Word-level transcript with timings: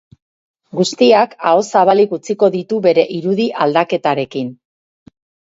Guztiak 0.77 1.35
aho-zabalik 1.49 2.15
utziko 2.17 2.49
ditu 2.57 2.81
bere 2.87 3.05
irudi 3.19 3.47
aldaketarekin. 3.67 4.51